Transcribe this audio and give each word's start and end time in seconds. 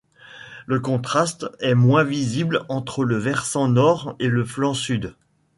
Le 0.65 0.79
contraste 0.79 1.45
est 1.59 1.75
moins 1.75 2.03
visible 2.03 2.63
entre 2.69 3.03
le 3.03 3.17
versant 3.17 3.67
nord 3.67 4.15
et 4.17 4.29
le 4.29 4.43
flanc 4.43 4.73
sud. 4.73 5.15